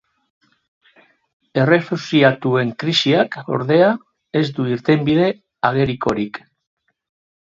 Errefuxiatuen 1.63 2.71
krisiak, 2.83 3.37
ordea, 3.57 3.91
ez 4.41 4.45
du 4.57 4.67
irtenbide 4.77 5.29
agerikorik. 5.71 6.41